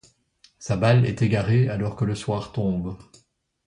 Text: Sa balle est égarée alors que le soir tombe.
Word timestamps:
Sa 0.57 0.77
balle 0.77 1.05
est 1.05 1.21
égarée 1.21 1.69
alors 1.69 1.95
que 1.95 2.05
le 2.05 2.15
soir 2.15 2.51
tombe. 2.53 2.97